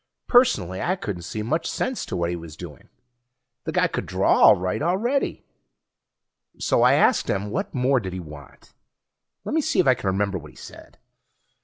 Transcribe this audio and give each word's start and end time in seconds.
Personally, 0.27 0.81
I 0.81 0.95
couldn't 0.95 1.21
see 1.21 1.43
much 1.43 1.69
sense 1.69 2.07
to 2.07 2.15
what 2.15 2.31
he 2.31 2.35
was 2.35 2.57
doing. 2.57 2.89
The 3.65 3.71
guy 3.71 3.85
could 3.85 4.07
draw 4.07 4.33
all 4.45 4.55
right 4.55 4.81
already, 4.81 5.43
so 6.57 6.81
I 6.81 6.93
asked 6.95 7.29
him 7.29 7.51
what 7.51 7.75
more 7.75 7.99
did 7.99 8.11
he 8.13 8.19
want? 8.19 8.73
Lemme 9.45 9.61
see 9.61 9.79
if 9.79 9.85
I 9.85 9.93
can 9.93 10.07
remember 10.07 10.39
what 10.39 10.49
he 10.49 10.57
said. 10.57 10.97